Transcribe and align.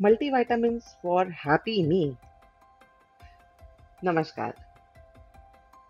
Multivitamins 0.00 0.84
for 1.02 1.30
happy 1.36 1.82
मी 1.86 2.02
नमस्कार। 4.04 4.52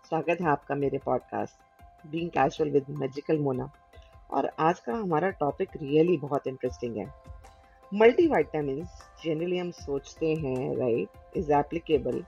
स्वागत 0.09 0.41
है 0.41 0.47
आपका 0.49 0.75
मेरे 0.75 0.97
podcast 0.97 2.07
being 2.07 2.29
casual 2.29 2.71
with 2.71 2.85
magical 2.89 3.39
Mona 3.39 3.69
और 4.31 4.49
आज 4.59 4.79
का 4.79 4.93
हमारा 4.93 5.29
टॉपिक 5.29 5.77
रियली 5.81 6.17
बहुत 6.17 6.47
इंटरेस्टिंग 6.47 6.97
है। 6.97 7.05
मल्टीविटामिन्स 7.91 8.97
जनरली 9.25 9.57
हम 9.57 9.71
सोचते 9.71 10.33
हैं 10.35 10.75
right 10.77 11.37
is 11.37 11.53
applicable 11.53 12.21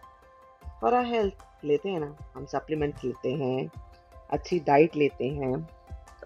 for 0.82 0.94
our 0.94 1.06
health 1.06 1.66
लेते 1.66 1.90
हैं 1.90 2.00
ना, 2.00 2.16
हम 2.36 2.46
सप्लीमेंट्स 2.46 3.04
लेते 3.04 3.34
हैं, 3.34 3.70
अच्छी 4.30 4.60
डाइट 4.60 4.96
लेते 4.96 5.30
हैं, 5.32 5.56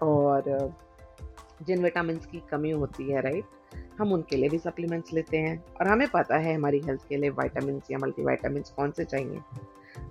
और 0.02 0.74
जिन 1.62 1.82
विटामिन 1.82 2.18
की 2.30 2.42
कमी 2.50 2.70
होती 2.70 3.10
है 3.12 3.20
राइट 3.22 3.55
हम 3.98 4.12
उनके 4.12 4.36
लिए 4.36 4.48
भी 4.48 4.58
सप्लीमेंट्स 4.58 5.12
लेते 5.12 5.36
हैं। 5.36 5.64
और 5.80 5.88
हमें 5.88 6.08
पता 6.08 6.36
है 6.36 6.54
हमारी 6.54 6.80
हेल्थ 6.80 7.08
के 7.08 7.16
लिए 7.16 7.30
वाइटामिन 7.30 7.82
या 7.90 7.98
मल्टी 7.98 8.22
कौन 8.76 8.90
से 8.90 9.04
चाहिए। 9.04 9.40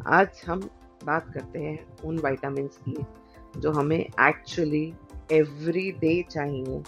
आज 0.07 0.43
हम 0.47 0.69
बात 1.03 1.33
करते 1.33 1.59
हैं 1.59 1.97
उन 2.05 2.19
वाइटामिन 2.19 2.67
की, 2.67 3.05
जो 3.57 3.71
हमें 3.71 3.99
एक्चुअली 3.99 4.93
एवरी 5.31 5.91
डे 5.91 6.23
चाहिए, 6.23 6.83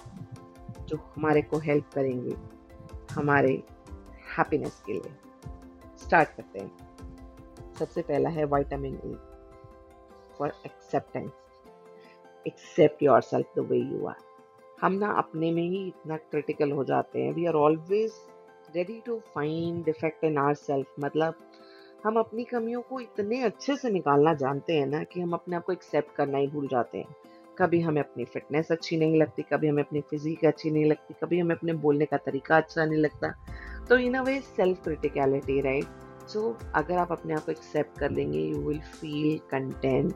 जो 0.82 0.98
हमारे 0.98 1.42
को 1.42 1.58
हेल्प 1.58 1.90
करेंगे 1.94 2.36
हमारे 3.14 3.64
हैप्पीनेस 4.38 4.84
के 4.86 4.94
लिए। 4.94 5.12
स्टार्ट 5.98 6.30
करते 6.30 6.60
हैं। 6.60 6.78
सबसे 7.80 8.02
पहला 8.02 8.30
है 8.30 8.44
vitamin 8.44 9.00
E 9.06 9.16
for 10.38 10.52
acceptance 10.66 11.32
accept 12.48 13.04
yourself 13.22 13.46
the 13.56 13.60
way 13.60 13.78
you 13.78 14.06
are 14.08 14.27
हम 14.82 14.94
ना 14.94 15.08
अपने 15.08 15.52
में 15.52 15.62
ही 15.62 15.88
इतना 15.88 16.18
क्रिटिकल 16.18 16.72
हो 16.72 16.84
जाते 16.84 17.22
हैं। 17.22 17.34
We 17.34 17.46
are 17.46 17.54
always 17.54 18.14
ready 18.76 19.02
to 19.06 19.20
find 19.36 19.86
defect 19.86 20.24
in 20.24 20.38
our 20.38 20.54
self 20.54 20.88
मतलब 21.00 21.36
हम 22.06 22.16
अपनी 22.16 22.44
कमियों 22.44 22.82
को 22.82 23.00
इतने 23.00 23.42
अच्छे 23.42 23.76
से 23.76 23.90
निकालना 23.90 24.34
जानते 24.34 24.74
हैं 24.74 24.86
ना 24.86 25.04
कि 25.04 25.22
हम 25.22 25.34
अपने 25.34 25.56
आप 25.56 25.64
को 25.64 25.74
एक्सेप्ट 25.74 26.16
करना 26.16 26.38
ही 26.38 26.48
भूल 26.48 26.68
जाते 26.68 26.98
हैं। 26.98 27.16
कभी 27.58 27.80
हमें 27.82 28.02
अपनी 28.02 28.26
फिटनेस 28.26 28.72
अच्छी 28.72 28.98
नहीं 28.98 29.20
लगती, 29.20 29.44
कभी 29.44 29.68
हमें 29.68 29.84
अपनी 29.84 30.02
फिजिक 30.02 30.46
अच्छी 30.46 30.72
नहीं 30.72 30.86
लगती, 30.86 31.14
कभी 31.24 31.40
हमें 31.40 31.56
अपने 31.56 31.74
बोलने 31.74 32.06
का 32.06 32.18
तरीका 32.18 32.58
अच्छा 32.58 32.86
नहीं 32.86 33.00
लगता। 33.00 33.34
तो 33.90 33.98
in 33.98 34.14
a 34.14 34.22
way 34.22 34.40
self 34.42 34.84
criticality 34.84 35.62
right 35.62 35.86
so 36.28 36.58
अगर 36.76 36.98
आप 36.98 37.12
अपने 37.12 37.34
आप 37.34 37.46
को 37.46 37.52
एक्सेप्ट 37.52 38.00
कर 38.00 38.12
लेंगे 38.12 38.40
यू 38.40 38.58
विल 38.58 38.80
फील 38.80 39.38
कंटेंट 39.38 40.14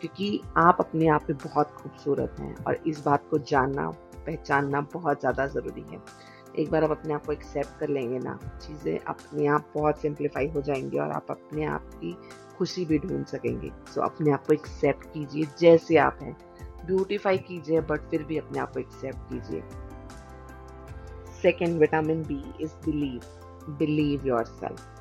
क्योंकि 0.00 0.40
आप 0.56 0.76
अपने 0.80 1.08
आप 1.08 1.26
में 1.30 1.38
बहुत 1.38 1.70
खूबसूरत 1.70 2.36
हैं 2.40 2.54
और 2.64 2.82
इस 2.86 3.04
बात 3.04 3.28
को 3.30 3.38
जानना 3.38 3.88
पहचानना 4.26 4.80
बहुत 4.80 5.20
ज़्यादा 5.20 5.46
ज़रूरी 5.46 5.84
है। 5.90 6.00
एक 6.58 6.70
बार 6.70 6.84
आप 6.84 6.90
अपने 6.90 7.14
आप 7.14 7.26
को 7.26 7.32
एक्सेप्ट 7.32 7.78
कर 7.80 7.88
लेंगे 7.88 8.18
ना 8.18 8.38
चीज़ें 8.62 8.98
अपने 8.98 9.46
आप 9.46 9.70
बहुत 9.74 10.00
सिंप्लीफाई 10.00 10.48
हो 10.48 10.60
जाएँगी 10.60 10.98
और 10.98 11.10
आप 11.10 11.26
अपने 11.30 11.64
आप 11.64 11.90
की 11.94 12.16
खुशी 12.58 12.84
भी 12.84 12.98
ढूंढ 12.98 13.24
सकेंगे। 13.26 13.68
सो 13.68 14.00
so, 14.00 14.06
अपने 14.06 14.32
आप 14.32 14.46
को 14.46 14.52
एक्सेप्ट 14.54 15.04
कीजिए 15.04 15.46
जैसे 15.58 15.96
आप 15.96 16.18
हैं। 16.22 16.36
ब्यूटिफाई 16.86 17.38
कीजिए 17.38 17.80
बट 17.80 18.08
फिर 18.10 18.22
भी 18.22 18.38
अपने 18.38 18.58
आप 18.58 18.72
को 18.72 18.80
एक्सेप्ट 18.80 19.18
कीजिए। 19.32 19.62
Second 21.42 21.78
vitamin 21.78 22.22
B 22.22 22.42
is 22.60 22.74
believe 22.84 23.20
believe 23.78 24.26
yourself 24.44 24.91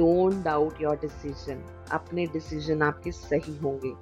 don't 0.00 0.42
doubt 0.44 0.82
your 0.82 0.96
decision 0.96 1.64
अपने 1.92 2.26
डिसीज़न 2.26 2.82
आपके 2.82 3.12
सही 3.12 3.56
होंगे। 3.58 3.94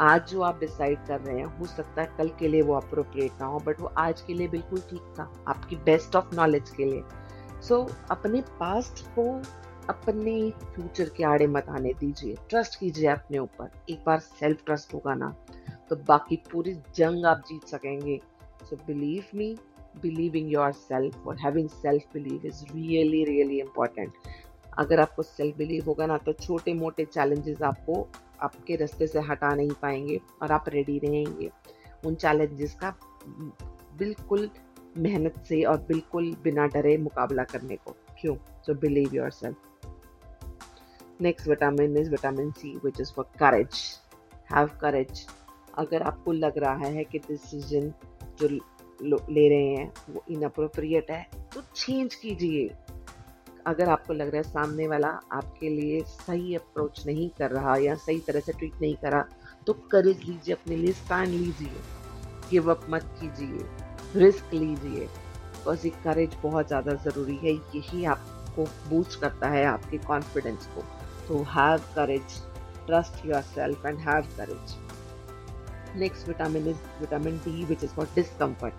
आज 0.00 0.28
जो 0.28 0.42
आप 0.42 0.60
डिसाइड 0.60 0.98
कर 1.06 1.20
रहे 1.20 1.38
हैं 1.38 1.46
हो 1.58 1.66
सकता 1.66 2.02
है 2.02 2.14
कल 2.18 2.28
के 2.38 2.48
लिए 2.48 2.62
वो 2.62 2.74
अप्रोप्रिएट 2.74 3.40
ना 3.40 3.46
हो 3.46 3.58
बट 3.58 3.80
वो 3.80 3.92
आज 3.98 4.20
के 4.20 4.34
लिए 4.34 4.48
बिल्कुल 4.48 4.80
ठीक 4.90 5.14
था 5.18 5.32
आपकी 5.48 5.76
बेस्ट 5.84 6.16
ऑफ़ 6.16 6.34
नॉलेज 6.36 6.70
के 6.70 6.84
लिए। 6.84 7.02
सो 7.60 7.82
so, 7.82 7.94
अपने 8.10 8.40
पास्ट 8.60 9.04
को 9.08 9.24
अपने 9.88 10.34
फ्यूचर 10.64 11.08
के 11.16 11.24
आड़े 11.24 11.46
मत 11.46 11.68
आने 11.68 11.92
दीजिए। 11.94 12.36
ट्रस्ट 12.50 12.78
कीजिए 12.80 13.06
अपने 13.08 13.38
ऊपर। 13.38 13.70
एक 13.90 14.04
बार 14.06 14.18
सेल्फ 14.20 14.64
ट्रस्ट 14.66 14.94
होगा 14.94 15.14
ना 15.14 15.34
तो 15.90 15.96
बाकी 16.08 16.36
पूरी 16.52 16.74
जंग 16.96 17.26
आप 17.26 17.42
जीत 17.48 17.64
सकेंगे। 17.68 18.20
So 18.62 18.76
believe 18.86 19.36
me 19.38 19.56
believing 20.02 20.52
yourself 20.72 21.26
और 21.26 21.38
having 21.38 21.68
self 21.68 22.12
believe 22.14 22.46
is 22.46 22.64
really 22.74 23.24
really 23.24 23.60
important 23.60 24.12
अगर 24.78 25.00
आपको 25.00 25.22
सेल्फ 25.22 25.56
बिलीव 25.56 25.84
होगा 25.86 26.06
ना 26.06 26.16
तो 26.18 26.32
छोटे 26.32 26.74
मोटे 26.74 27.04
चैलेंजेस 27.04 27.62
आपको 27.62 28.06
आपके 28.42 28.76
रास्ते 28.76 29.06
से 29.06 29.20
हटा 29.20 29.54
नहीं 29.54 29.70
पाएँगे 29.82 30.20
और 30.42 30.52
आप 30.52 30.68
रेडी 30.68 30.98
रहेंगे। 30.98 31.50
उन 32.06 32.14
चैलेंजेस 32.14 32.74
का 32.74 32.94
बिल्कुल 33.98 34.48
मेहनत 34.98 35.42
से 35.48 35.62
और 35.62 35.76
बिल्कुल 35.88 36.34
बिना 36.42 36.66
डरे 36.66 36.96
मुकाबला 36.98 37.44
करने 37.44 37.76
को। 37.76 37.96
क्यों? 38.20 38.36
So 38.36 38.74
believe 38.74 39.14
yourself 39.30 39.56
next 41.20 41.48
vitamin 41.48 41.96
is 41.96 42.10
vitamin 42.10 42.50
C 42.52 42.74
which 42.84 43.00
is 43.00 43.12
for 43.12 43.24
courage 43.38 43.80
have 44.52 44.70
courage 44.80 45.26
अगर 45.78 46.02
आपको 46.02 46.32
लग 46.32 46.58
रहा 46.58 46.86
है 46.86 47.04
कि 47.04 47.18
डिसीज़न 47.18 47.92
जो 48.40 48.48
ले 49.02 49.48
रहे 49.48 49.66
हैं 49.66 49.92
वो 50.10 50.24
इनअप्रोप्रिएट 50.30 51.10
है 51.10 51.26
तो 51.54 51.60
चेंज 51.74 52.14
कीजिए। 52.14 52.68
अगर 53.66 53.88
आपको 53.88 54.12
लग 54.12 54.28
रहा 54.28 54.36
है 54.36 54.42
सामने 54.42 54.86
वाला 54.88 55.08
आपके 55.32 55.68
लिए 55.70 56.00
सही 56.02 56.54
अप्रोच 56.54 57.02
नहीं 57.06 57.28
कर 57.38 57.50
रहा 57.50 57.76
या 57.78 57.94
सही 57.96 58.18
तरह 58.26 58.40
से 58.40 58.52
ट्रीट 58.52 58.80
नहीं 58.82 58.94
करा 58.96 59.24
तो 59.66 59.72
करेज 59.92 60.18
लीजिए, 60.18 60.54
अपने 60.54 60.76
लिए 60.76 60.92
स्टैंड 60.92 61.28
लीजिए। 61.28 61.80
गिव 62.50 62.70
अप 62.70 62.86
मत 62.90 63.04
कीजिए। 63.20 63.66
रिस्क 64.16 64.54
लीजिए। 64.54 65.00
बिकॉज़ 65.00 65.86
ये 65.86 65.92
करेज 66.04 66.36
बहुत 66.42 66.66
ज़्यादा 66.68 66.94
ज़रूरी 67.04 67.36
है। 67.36 67.52
यही 67.74 68.04
आपको 68.06 68.64
बूस्ट 68.88 69.20
करता 69.20 69.48
है 69.48 69.64
आपके 69.66 69.98
कॉन्फिडेंस 70.06 70.66
को। 70.66 70.82
तो 71.28 71.42
have 71.50 71.78
courage 71.96 72.40
trust 72.86 73.26
yourself 73.48 73.86
and 73.86 73.98
have 74.00 74.28
courage 74.36 74.76
next 75.96 76.28
vitamin 76.28 76.68
is 76.68 76.76
vitamin 77.00 77.36
D 77.44 77.64
which 77.64 77.84
is 77.84 77.90
for 77.90 78.08
discomfort 78.14 78.74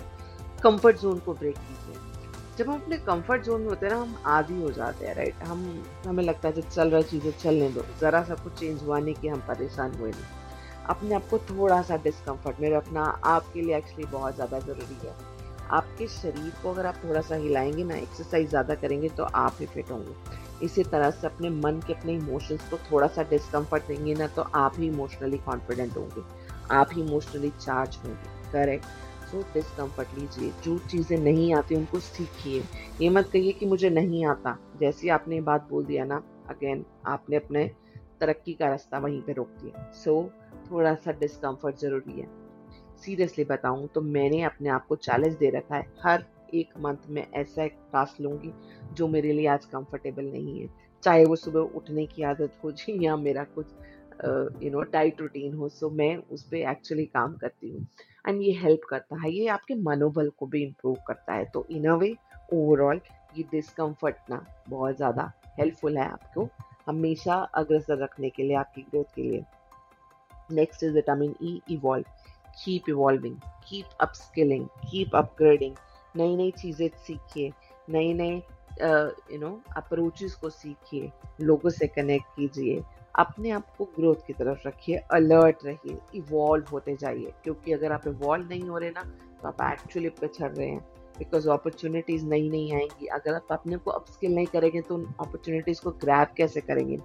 comfort 0.63 0.97
zone 0.97 1.19
को 1.19 1.33
ब्रेक 1.33 1.55
कीजिए। 1.57 2.20
जब 2.57 2.69
हम 2.69 2.75
अपने 2.75 2.97
कंफर्ट 2.97 3.43
जोन 3.43 3.61
में 3.61 3.67
होते 3.67 3.85
हैं 3.85 3.93
ना, 3.93 4.01
हम 4.01 4.15
आदि 4.25 4.61
हो 4.61 4.71
जाते 4.71 5.05
हैं 5.07 5.15
राइट 5.15 5.43
हम, 5.43 5.83
हमें 6.07 6.23
लगता 6.23 6.47
है 6.47 6.53
जब 6.53 6.69
चल 6.69 6.89
रहा 6.89 7.01
चीज़ें 7.01 7.31
चलने 7.31 7.69
दो। 7.69 7.85
ज़रा 8.01 8.23
सा 8.23 8.35
कुछ 8.35 8.53
चेंज 8.53 8.83
हुआ 8.83 8.99
नहीं 8.99 9.13
कि 9.13 9.27
हम 9.27 9.39
परेशान 9.39 9.93
हुए 9.93 10.09
नहीं। 10.11 10.23
अपने 10.89 11.15
आप 11.15 11.27
को 11.29 11.37
थोड़ा 11.39 11.81
सा 11.81 11.97
डिस्कम्फर्ट 11.97 12.59
में 12.59 12.69
रखना 12.69 13.03
आपके 13.25 13.61
लिए 13.61 13.77
एक्चुअली 13.77 14.05
बहुत 14.05 14.35
ज़्यादा 14.35 14.59
ज़रूरी 14.59 15.07
है। 15.07 15.15
आपके 15.71 16.07
शरीर 16.07 16.51
को 16.63 16.71
अगर 16.71 16.85
आप 16.85 16.95
थोड़ा 17.03 17.21
सा 17.21 17.35
हिलाएँगे 17.35 17.83
ना 17.83 17.95
एक्सरसाइज 17.95 18.49
ज़्यादा 18.49 18.75
करेंगे 18.75 19.09
तो 19.09 19.23
आप 19.23 19.57
ही 19.59 19.65
फिट 19.65 19.91
होंगे। 19.91 20.39
इसी 20.65 20.83
तरह 20.83 21.11
से 21.11 21.27
अपने 21.27 21.49
मन 21.49 21.79
के, 21.87 21.93
अपने 21.93 22.13
इमोशंस 22.13 22.69
को 22.69 22.77
थोड़ा 22.91 23.07
सा 23.07 23.23
डिस्कम्फर्ट 23.23 23.87
देंगे 23.87 24.13
ना 24.13 24.27
तो 24.27 24.41
आप 24.41 24.73
ही 24.77 24.87
इमोशनली 24.87 25.37
कॉन्फिडेंट 25.37 25.97
होंगे। 25.97 26.23
आप 26.71 26.89
ही 26.93 27.01
इमोशनली 27.01 27.49
चार्ज 27.59 27.97
होंगे। 28.05 28.51
करेक्ट 28.51 28.85
सो 29.31 29.41
डिस्कम्फर्ट 29.41 30.13
लीजिए। 30.13 30.53
जो 30.63 30.77
चीज़ें 30.79 31.17
नहीं 31.17 31.53
आती 31.53 31.75
उनको 31.75 31.99
सीखिए। 31.99 32.63
ये 33.01 33.09
मत 33.09 33.29
कहिए 33.33 33.51
कि 33.51 33.65
मुझे 33.65 33.89
नहीं 33.89 34.25
आता। 34.25 34.57
जैसे 34.79 35.09
आपने 35.09 35.35
ये 35.35 35.41
बात 35.41 35.67
बोल 35.69 35.85
दिया 35.85 36.05
ना 36.05 36.23
अगेन 36.49 36.85
आपने 37.05 37.35
अपने 37.35 37.71
तरक्की 38.21 38.53
का 38.53 38.67
रास्ता 38.67 38.97
वहीं 38.97 39.21
पे 39.21 39.33
रोक 39.33 39.47
दिया। 39.47 39.91
सो 39.91 40.21
so, 40.21 40.71
थोड़ा 40.71 40.95
सा 40.95 41.11
डिस्कम्फर्ट 41.11 41.75
ज़रूरी 41.75 42.19
है। 42.19 42.27
सीरियसली 42.97 43.43
बताऊँ 43.43 43.87
तो 43.87 44.01
मैंने 44.01 44.41
अपने 44.43 44.69
आप 44.69 44.85
को 44.87 44.95
चैलेंज 44.95 45.35
दे 45.35 45.49
रखा 45.49 45.75
है। 45.75 45.93
हर 46.05 46.25
एक 46.53 46.69
मंथ 46.79 47.09
में 47.09 47.27
ऐसा 47.33 47.63
एक 47.63 47.73
टास्क 47.93 48.21
लूँगी 48.21 48.53
जो 48.93 49.07
मेरे 49.07 49.33
लिए 49.33 49.47
आज 49.47 49.65
कंफर्टेबल 49.65 50.25
नहीं 50.25 50.59
है। 50.61 50.69
चाहे 51.03 51.25
वो 51.25 51.35
सुबह 51.35 51.59
उठने 51.59 52.05
की 52.05 52.23
आदत 52.23 52.57
हो 52.63 52.71
जी 52.71 53.05
या 53.05 53.15
मेरा 53.17 53.43
कुछ 53.43 53.67
यू 54.23 54.71
नो 54.71 54.81
टाइट 54.91 55.21
रूटीन 55.21 55.53
हो 55.53 55.69
सो 55.69 55.89
मैं 55.89 56.15
उस 56.31 56.43
पर 56.43 56.57
एक्चुअली 56.71 57.05
काम 57.05 57.35
करती 57.37 57.69
हूँ। 57.69 57.87
एंड 58.27 58.41
ये 58.41 58.51
हेल्प 58.53 58.81
करता 58.89 59.21
है, 59.21 59.31
ये 59.31 59.47
आपके 59.47 59.75
मनोबल 59.83 60.29
को 60.39 60.45
भी 60.45 60.63
इम्प्रूव 60.63 60.97
करता 61.07 61.33
है। 61.33 61.45
तो 61.45 61.65
इन 61.71 61.85
अ 61.85 61.95
वे 61.95 62.15
ओवरऑल 62.53 63.01
ये 63.37 63.43
डिस्कम्फर्ट 63.51 64.29
ना 64.29 64.45
बहुत 64.69 64.95
ज़्यादा 64.97 65.31
हेल्पफुल 65.59 65.97
है 65.97 66.07
आपको। 66.07 66.47
हमेशा 66.87 67.35
अग्रसर 67.55 67.97
रखने 67.97 68.29
के 68.29 68.43
लिए, 68.43 68.55
आपकी 68.55 68.81
ग्रोथ 68.81 69.15
के 69.15 69.23
लिए। 69.23 69.43
Next 70.51 70.83
is 70.83 70.93
vitamin 70.93 71.35
E 71.43 71.59
evolve 71.71 72.05
keep 72.63 72.89
evolving 72.89 73.35
keep 73.69 73.97
upskilling 74.15 74.65
keep 74.91 75.15
upgrading 75.15 75.75
नई 76.15 76.35
नई 76.35 76.51
चीज़ें 76.51 76.87
सीखिए। 76.97 77.51
नए 77.89 78.13
नए 78.13 78.41
यू 79.31 79.39
नो 79.39 79.59
अप्रोचेस 79.77 80.33
को 80.35 80.49
सीखिए। 80.49 81.11
लोगों 81.41 81.69
से 81.69 81.87
कनेक्ट 81.87 82.35
कीजिए। 82.35 82.81
अपने 83.15 83.49
आप 83.49 83.75
को 83.77 83.85
ग्रोथ 83.85 84.25
की 84.27 84.33
तरफ़ 84.33 84.67
रखिए 84.67 84.95
अलर्ट 85.11 85.65
रहिए 85.65 85.97
इवॉल्व 86.15 86.65
होते 86.71 86.95
जाइए। 86.95 87.33
क्योंकि 87.43 87.73
अगर 87.73 87.91
आप 87.91 88.07
इवॉल्व 88.07 88.49
नहीं 88.49 88.63
हो 88.63 88.77
रहे 88.77 88.89
ना 88.89 89.03
तो 89.41 89.47
आप 89.47 89.61
एक्चुअली 89.71 90.09
पिछड़ 90.09 90.51
रहे 90.51 90.67
हैं। 90.67 90.85
बिकॉज़ 91.17 91.49
अपॉर्चुनिटीज़ 91.49 92.25
नई 92.25 92.49
नई 92.49 92.71
आएँगी। 92.71 93.05
अगर 93.05 93.33
आप 93.33 93.47
अपने 93.51 93.77
को 93.77 93.91
अपस्किल 93.91 94.33
नहीं 94.35 94.45
करेंगे 94.45 94.81
तो 94.81 94.95
उन 94.95 95.03
अपॉर्चुनिटीज़ 95.05 95.81
को 95.81 95.91
ग्रैब 95.91 96.27
कैसे 96.37 96.61
करेंगे? 96.61 96.97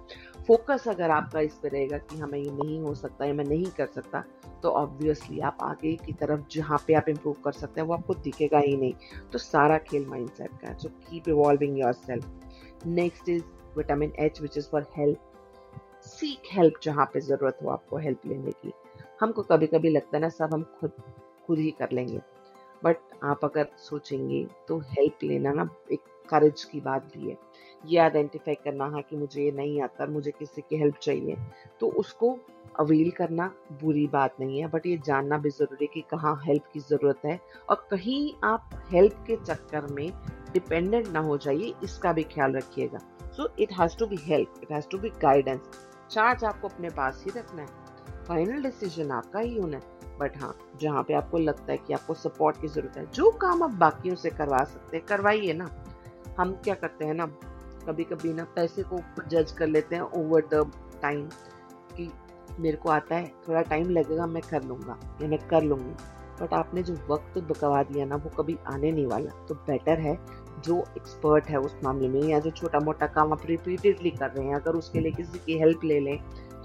फोकस 0.47 0.87
अगर 0.87 1.11
आपका 1.11 1.39
इस 1.39 1.53
पर 1.53 1.69
रहेगा 1.69 1.97
कि 1.97 2.17
हमें 2.17 2.39
ये 2.39 2.51
नहीं 2.51 2.79
हो 2.81 2.93
सकता, 2.95 3.25
या 3.25 3.33
मैं 3.33 3.45
नहीं 3.45 3.65
कर 3.65 3.85
सकता 3.85 4.23
तो 4.63 4.69
ऑब्वियसली 4.69 5.39
आप 5.39 5.57
आगे 5.61 5.95
की 5.95 6.13
तरफ़ 6.13 6.41
जहाँ 6.51 6.77
पे 6.87 6.93
आप 6.93 7.09
इम्प्रूव 7.09 7.35
कर 7.45 7.51
सकते 7.51 7.81
हैं, 7.81 7.87
वो 7.87 7.93
आपको 7.93 8.13
दिखेगा 8.13 8.59
ही 8.59 8.75
नहीं। 8.77 8.93
तो 9.33 9.39
सारा 9.39 9.77
खेल 9.77 10.05
माइंड 10.05 10.29
सेट 10.29 10.51
का 10.51 10.67
है। 10.67 10.77
So 10.77 10.89
keep 10.89 11.29
evolving 11.29 11.79
yourself 11.93 12.85
next 12.85 13.29
is 13.29 13.43
vitamin 13.77 14.13
H 14.19 14.41
which 14.41 14.57
is 14.57 14.67
for 14.69 14.85
help 14.97 15.26
seek 16.07 16.49
help 16.53 16.73
जहाँ 16.83 17.05
पे 17.13 17.19
ज़रूरत 17.21 17.57
हो 17.63 17.69
आपको 17.69 17.97
हेल्प 17.97 18.21
लेने 18.27 18.51
की। 18.53 18.71
हमको 19.21 19.41
कभी 19.43 19.67
कभी 19.67 19.89
लगता 19.89 20.17
है 20.17 20.21
ना, 20.21 20.29
सब 20.29 20.53
हम 20.53 20.63
खुद 20.79 20.91
खुद 21.47 21.59
ही 21.59 21.71
कर 21.71 21.91
लेंगे। 21.91 22.21
बट 22.81 22.97
आप 23.23 23.45
अगर 23.45 23.67
सोचेंगे 23.79 24.45
तो 24.67 24.77
हेल्प 24.89 25.23
लेना 25.23 25.51
ना 25.53 25.69
एक 25.91 25.99
करेज 26.29 26.63
की 26.63 26.79
बात 26.81 27.11
भी 27.15 27.29
है। 27.29 27.37
ये 27.83 27.97
आइडेंटिफाई 27.99 28.55
करना, 28.55 28.85
है, 28.87 29.01
कि 29.01 29.15
मुझे 29.15 29.43
ये 29.43 29.51
नहीं 29.51 29.81
आता 29.81 30.05
मुझे 30.07 30.31
किसी 30.31 30.61
की 30.61 30.77
हेल्प 30.77 30.97
चाहिए 31.01 31.35
तो 31.79 31.87
उसको 31.99 32.37
अवेल 32.79 33.09
करना 33.11 33.51
बुरी 33.81 34.05
बात 34.07 34.35
नहीं 34.39 34.59
है। 34.59 34.67
बट 34.67 34.85
ये 34.85 34.97
जानना 35.05 35.37
भी 35.37 35.49
ज़रूरी 35.49 35.85
है 35.85 35.89
कि 35.93 36.01
कहाँ 36.11 36.35
हेल्प 36.45 36.65
की 36.73 36.79
ज़रूरत 36.79 37.25
है 37.25 37.39
और 37.69 37.87
कहीं 37.91 38.33
आप 38.43 38.69
हेल्प 38.91 39.23
के 39.27 39.35
चक्कर 39.37 39.87
में 39.93 40.11
डिपेंडेंट 40.53 41.07
ना 41.07 41.19
हो 41.19 41.37
जाइए, 41.37 41.73
इसका 41.83 42.13
भी 42.13 42.23
ख्याल 42.25 42.55
रखिएगा। 42.55 42.99
So 43.37 43.49
it 43.59 43.71
has 43.79 43.97
to 43.97 44.05
be 44.07 44.17
help 44.21 44.59
it 44.63 44.71
has 44.71 44.87
to 44.91 44.97
be 44.97 45.09
guidance 45.21 45.69
charge 46.11 46.43
आपको 46.43 46.67
अपने 46.67 46.89
पास 46.89 47.23
ही 47.25 47.31
रखना 47.39 47.61
है। 47.61 48.25
फाइनल 48.25 48.63
डिसीज़न 48.63 49.11
आपका 49.11 49.39
ही 49.39 49.57
होना 49.57 49.77
है। 49.77 50.17
बट 50.19 50.37
हाँ 50.37 50.53
जहाँ 50.81 51.03
पे 51.03 51.13
आपको 51.13 51.37
लगता 51.37 51.71
है 51.71 51.77
कि 51.77 51.93
आपको 51.93 52.13
सपोर्ट 52.13 52.61
की 52.61 52.67
ज़रूरत 52.67 52.97
है, 52.97 53.05
जो 53.11 53.31
काम 53.31 53.63
आप 53.63 53.69
बाकियों 53.69 54.15
से 54.15 54.29
करवा 54.29 54.63
सकते 54.63 54.97
हैं, 54.97 55.05
करवाइए 55.05 55.53
ना। 55.53 55.69
हम 56.39 56.53
क्या 56.53 56.75
करते 56.75 57.05
हैं 57.05 57.13
ना 57.13 57.25
कभी 57.87 58.03
कभी 58.03 58.33
ना 58.33 58.43
पैसे 58.55 58.83
को 58.83 58.99
जज 59.27 59.51
कर 59.51 59.67
लेते 59.67 59.95
हैं 59.95 60.03
ओवर 60.03 60.47
द 60.53 60.71
टाइम 61.01 61.29
कि 61.97 62.11
मेरे 62.59 62.77
को 62.77 62.89
आता 62.89 63.15
है, 63.15 63.31
थोड़ा 63.47 63.61
टाइम 63.61 63.89
लगेगा, 63.89 64.25
मैं 64.25 64.41
कर 64.49 64.63
लूँगा 64.63 64.97
या 65.21 65.27
मैं 65.27 65.39
कर 65.47 65.63
लूँगी। 65.63 65.95
बट 66.41 66.53
आपने 66.53 66.83
जो 66.83 66.93
वक्त 67.09 67.37
बकवा 67.41 67.81
दिया 67.83 68.05
ना 68.05 68.15
वो 68.15 68.29
कभी 68.37 68.57
आने 68.67 68.91
नहीं 68.91 69.05
वाला। 69.05 69.31
तो 69.45 69.55
बेटर 69.67 69.99
है 69.99 70.17
जो 70.65 70.77
एक्सपर्ट 70.97 71.45
है 71.45 71.59
उस 71.59 71.75
मामले 71.83 72.07
में 72.07 72.21
या 72.21 72.39
जो 72.39 72.51
छोटा 72.51 72.79
मोटा 72.79 73.07
काम 73.07 73.33
आप 73.33 73.45
रिपीटेडली 73.45 74.09
कर 74.11 74.29
रहे 74.29 74.45
हैं 74.45 74.55
अगर 74.55 74.75
उसके 74.75 74.99
लिए 74.99 75.11
किसी 75.11 75.39
की 75.39 75.57
हेल्प 75.59 75.83
ले 75.83 75.99
लें 75.99 76.17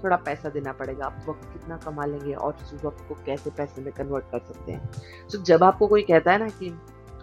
थोड़ा 0.03 0.15
पैसा 0.15 0.49
देना 0.49 0.71
पड़ेगा। 0.71 1.05
आप 1.05 1.25
वक्त 1.29 1.43
कितना 1.53 1.77
कमा 1.77 2.05
लेंगे 2.05 2.33
और 2.33 2.53
उस 2.53 2.83
वक्त 2.83 3.05
को 3.09 3.15
कैसे 3.25 3.49
पैसे 3.49 3.81
में 3.81 3.91
कन्वर्ट 3.93 4.25
कर 4.31 4.39
सकते 4.39 4.71
हैं? 4.71 4.91
सो 5.29 5.37
so, 5.37 5.43
जब 5.43 5.63
आपको 5.63 5.87
कोई 5.87 6.01
कहता 6.01 6.31
है 6.31 6.39
ना 6.39 6.47
कि 6.49 6.71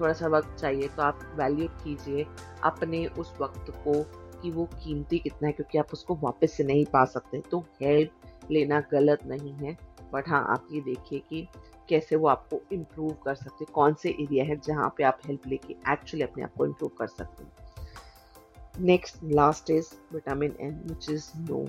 थोड़ा 0.00 0.12
सा 0.12 0.28
वक्त 0.28 0.56
चाहिए 0.58 0.88
तो 0.88 1.02
आप 1.02 1.20
वैल्यू 1.38 1.68
कीजिए 1.84 2.26
अपने 2.64 3.06
उस 3.18 3.34
वक्त 3.40 3.70
को 3.84 4.02
कि 4.42 4.50
वो 4.50 4.64
कीमती 4.74 5.18
कितना 5.18 5.46
है 5.46 5.52
क्योंकि 5.52 5.78
आप 5.78 5.92
उसको 5.92 6.14
वापस 6.16 6.52
से 6.52 6.64
नहीं 6.64 6.84
पा 6.84 7.04
सकते। 7.04 7.40
तो 7.50 7.64
हेल्प 7.82 8.50
लेना 8.50 8.80
गलत 8.92 9.26
नहीं 9.26 9.52
है। 9.54 9.76
बट 10.14 10.28
हाँ 10.28 10.44
आप 10.50 10.68
ये 10.72 10.80
देखिए 10.80 11.18
कि 11.18 11.46
कैसे 11.90 12.16
वो 12.16 12.28
आपको 12.28 12.60
इम्प्रूव 12.72 13.12
कर 13.24 13.34
सकते 13.34 13.64
कौन 13.74 13.94
से 14.02 14.10
एरिया 14.10 14.44
है 14.44 14.56
जहाँ 14.66 14.88
पे 14.98 15.04
आप 15.04 15.18
हेल्प 15.26 15.46
लेके 15.46 15.76
एक्चुअली 15.92 16.24
अपने 16.24 16.44
आप 16.44 16.54
को 16.58 16.66
इम्प्रूव 16.66 16.90
कर 16.98 17.06
सकते 17.06 17.44
हैं। 17.44 18.84
Next 18.84 19.24
last 19.24 19.70
is 19.70 19.94
vitamin 20.12 20.56
N 20.60 20.82
which 20.86 21.10
is 21.10 21.30
no 21.50 21.64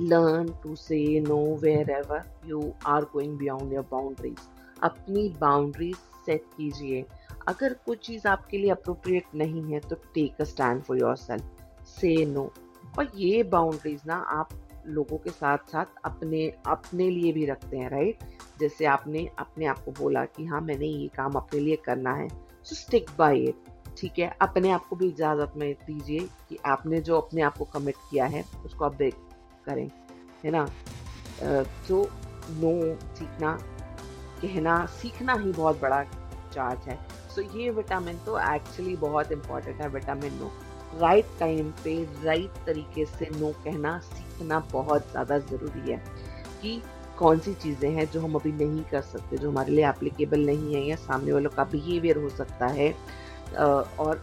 learn 0.00 0.48
to 0.62 0.70
say 0.76 1.20
no 1.26 1.36
wherever 1.60 2.16
you 2.48 2.58
are 2.94 3.04
going 3.12 3.36
beyond 3.42 3.70
your 3.74 3.84
boundaries. 3.92 4.42
अपनी 4.82 5.28
बाउंड्रीज 5.40 5.96
सेट 6.26 6.44
कीजिए। 6.56 7.04
अगर 7.48 7.74
कोई 7.86 7.96
चीज़ 7.96 8.26
आपके 8.28 8.58
लिए 8.58 8.70
अप्रोप्रिएट 8.70 9.34
नहीं 9.34 9.62
है 9.72 9.80
तो 9.80 9.96
take 10.14 10.40
a 10.40 10.44
stand 10.44 10.82
for 10.82 10.98
yourself 11.16 11.86
say 11.86 12.14
no 12.26 12.42
और 12.98 13.10
ये 13.14 13.42
बाउंड्रीज 13.54 14.02
ना 14.06 14.16
आप 14.36 14.48
लोगों 14.86 15.18
के 15.18 15.30
साथ 15.30 15.58
साथ 15.58 15.86
अपने 16.04 16.54
अपने 16.66 17.10
लिए 17.10 17.32
भी 17.32 17.46
रखते 17.46 17.78
हैं 17.78 17.90
राइट 17.90 18.18
जैसे 18.60 18.84
आपने 18.84 19.30
अपने 19.38 19.66
आप 19.66 19.78
को 19.78 19.90
बोला 19.90 20.24
कि 20.24 20.46
हाँ 20.46 20.60
मैंने 20.60 20.86
ये 20.86 21.08
काम 21.08 21.32
अपने 21.32 21.60
लिए 21.60 21.76
करना 21.76 22.14
है 22.14 22.28
सो 22.64 22.74
स्टिक 22.74 23.10
बाय 23.18 23.38
इट 23.38 23.64
ठीक 23.98 24.18
है? 24.18 24.36
अपने 24.42 24.70
आप 24.70 24.86
को 24.86 24.96
भी 24.96 25.08
इजाज़त 25.08 25.52
में 25.56 25.74
दीजिए 25.74 26.28
कि 26.48 26.58
आपने 26.66 27.00
जो 27.00 27.20
अपने 27.20 27.42
आप 27.42 27.56
को 27.56 27.64
कमिट 27.64 27.94
किया 28.10 28.26
है 28.26 28.44
उसको 28.64 28.84
आप 28.84 28.96
ब्रेक 28.96 29.14
करें 29.66 29.90
है 30.44 30.50
ना? 30.50 30.68
तो 31.88 32.10
नो 32.50 32.98
सीखना 33.14 33.58
कहना 34.42 34.86
सीखना 34.86 35.32
ही 35.32 35.52
बहुत 35.52 35.80
बड़ा 35.80 36.02
चार्ज 36.52 36.80
है। 36.80 36.98
सो 37.34 37.42
so, 37.42 37.56
ये 37.56 37.70
विटामिन 37.70 38.18
तो 38.18 38.38
एक्चुअली 38.38 38.96
बहुत 38.96 39.32
इंपॉर्टेंट 39.32 39.80
है 39.80 39.88
विटामिन 39.88 40.34
नो 40.34 40.52
राइट 40.98 41.26
टाइम 41.40 41.70
पे 41.70 42.08
राइट 42.22 42.50
तरीके 42.66 43.06
से 43.06 43.28
नो 43.32 43.52
कहना 43.64 43.98
सीखना 44.36 44.58
बहुत 44.72 45.10
ज़्यादा 45.10 45.38
ज़रूरी 45.38 45.90
है 45.90 45.96
कि 46.62 46.80
कौन 47.18 47.38
सी 47.38 47.52
चीज़ें 47.54 47.90
हैं 47.90 48.10
जो 48.12 48.20
हम 48.20 48.34
अभी 48.34 48.52
नहीं 48.52 48.82
कर 48.90 49.00
सकते, 49.02 49.36
जो 49.36 49.50
हमारे 49.50 49.72
लिए 49.72 49.88
एप्लीकेबल 49.88 50.46
नहीं 50.46 50.74
है 50.74 50.82
या 50.86 50.96
सामने 50.96 51.32
वालों 51.32 51.50
का 51.50 51.64
बिहेवियर 51.64 52.16
हो 52.22 52.28
सकता 52.30 52.66
है 52.68 52.90
और 53.56 54.22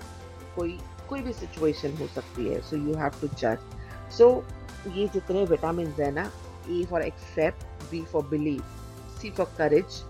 कोई 0.56 0.78
कोई 1.10 1.22
भी 1.22 1.34
सिचुएशन 1.34 1.98
हो 2.00 2.08
सकती 2.08 2.48
है 2.48 2.60
सो 2.62 2.78
यू 2.78 2.94
हैव 2.96 3.12
टू 3.22 3.28
जज 3.40 3.58
सो 4.18 4.30
ये 4.96 5.08
जितने 5.14 5.44
विटामिन 5.46 5.94
है 6.00 6.12
ना 6.12 6.30
A 6.70 6.84
for 6.90 7.02
accept 7.02 7.92
B 7.92 8.02
for 8.12 8.26
believe 8.28 8.64
C 9.22 9.32
for 9.32 9.52
courage 9.58 10.02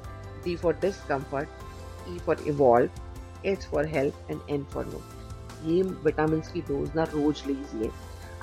D 0.45 0.55
for 0.55 0.73
discomfort 0.81 2.09
E 2.09 2.19
for 2.25 2.43
evolve 2.47 3.45
H 3.45 3.65
for 3.65 3.85
help 3.87 4.31
and 4.31 4.39
N 4.49 4.63
for 4.73 4.85
no 4.85 5.01
ये 5.71 5.81
विटामिन 6.05 6.39
की 6.53 6.61
डोज 6.61 6.95
ना 6.95 7.03
रोज 7.13 7.43
लीजिए। 7.47 7.89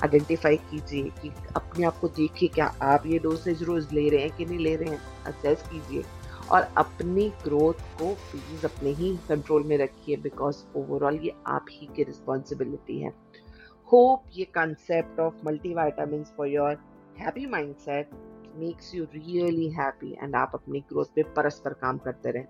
आइडेंटिफाई 0.03 0.57
कीजिए 0.57 1.03
कि 1.03 1.31
अपने 1.55 1.85
आप 1.85 1.97
को 1.97 2.07
देखिए 2.07 2.49
क्या 2.49 2.65
आप 2.65 3.03
ये 3.05 3.19
डोसेज 3.19 3.63
रोज 3.63 3.93
ले 3.93 4.09
रहे 4.09 4.21
हैं 4.21 4.31
कि 4.37 4.45
नहीं 4.45 4.59
ले 4.59 4.75
रहे 4.75 4.89
हैं। 4.89 4.99
असेस 5.25 5.63
कीजिए 5.71 6.03
और 6.51 6.61
अपनी 6.77 7.29
ग्रोथ 7.29 7.73
को 7.73 8.13
प्लीज़ 8.13 8.65
अपने 8.65 8.89
ही 8.89 9.17
कंट्रोल 9.29 9.63
में 9.63 9.77
रखिए 9.77 10.15
बिकॉज़ 10.17 10.63
ओवरऑल 10.75 11.15
ये 11.15 11.33
आप 11.47 11.65
ही 11.71 11.89
की 11.95 12.03
रिस्पॉन्सिबिलिटी 12.03 12.99
है। 12.99 13.13
होप 13.93 14.23
ये 14.33 14.47
concept 14.57 15.19
of 15.19 16.25
for 16.37 16.47
your 16.47 16.77
happy 17.19 17.45
mindset 17.75 18.09
makes 18.55 18.95
you 18.95 19.03
really 19.03 19.69
happy 19.69 20.11
and 20.23 20.35
आप 20.35 20.51
अपनी 20.53 20.79
ग्रोथ 20.79 21.05
पे 21.15 21.23
परस्पर 21.23 21.73
काम 21.73 21.97
करते 21.97 22.31
रहें। 22.31 22.45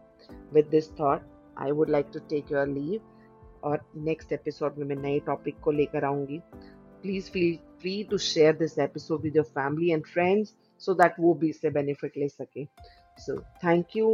With 0.54 0.65
this 0.65 0.92
thought 0.92 1.21
I 1.57 1.71
would 1.71 1.89
like 1.89 2.06
to 2.13 2.19
take 2.19 2.51
your 2.51 2.68
leave 2.68 3.01
और 3.63 3.83
नेक्स्ट 3.95 4.31
एपिसोड 4.31 4.77
में 4.77 4.86
मैं 4.86 4.95
नए 4.95 5.19
टॉपिक 5.19 5.59
को 5.59 5.71
लेकर 5.71 6.06
आऊँगी। 6.06 6.42
Please 7.01 7.31
feel 7.31 7.56
free 7.81 8.03
to 8.12 8.18
share 8.27 8.56
this 8.56 8.77
episode 8.80 9.21
with 9.24 9.36
your 9.36 9.45
family 9.59 9.92
and 9.92 10.06
friends 10.13 10.56
so 10.81 10.94
that 11.01 11.19
वो 11.19 11.33
भी 11.33 11.50
इससे 11.50 11.69
बेनिफिट 11.80 12.18
ले 12.18 12.27
सके 12.30 12.65
so 13.18 13.39
thank 13.63 13.95
you 13.98 14.12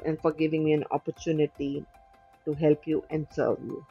and 0.00 0.20
for 0.20 0.32
giving 0.32 0.64
me 0.64 0.72
an 0.72 0.84
opportunity 0.90 1.84
to 2.46 2.54
help 2.54 2.86
you 2.86 3.04
and 3.10 3.26
serve 3.32 3.58
you. 3.62 3.84